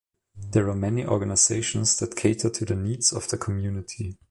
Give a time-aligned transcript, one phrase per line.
[0.35, 4.17] There are many organisations that cater to the needs of the community.